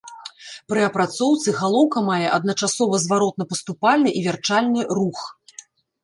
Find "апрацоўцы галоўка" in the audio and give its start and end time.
0.85-2.01